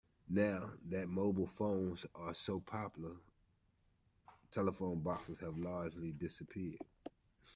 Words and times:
Now 0.31 0.71
that 0.89 1.09
mobile 1.09 1.45
phones 1.45 2.07
are 2.15 2.33
so 2.33 2.59
popular, 2.59 3.17
telephone 4.49 4.99
boxes 5.01 5.37
have 5.41 5.59
largely 5.59 6.11
disappeared 6.11 6.79